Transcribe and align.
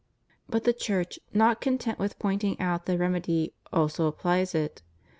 But 0.49 0.63
the 0.63 0.73
Church, 0.73 1.19
not 1.31 1.61
content 1.61 1.99
with 1.99 2.17
pointing 2.17 2.59
out 2.59 2.87
the 2.87 2.97
remedy, 2.97 3.53
also 3.71 4.07
applies 4.07 4.55
it. 4.55 4.81